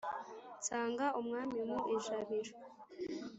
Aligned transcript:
nsanga 0.59 1.05
umwami 1.19 1.59
mu 1.69 1.79
ijabiro 1.95 2.51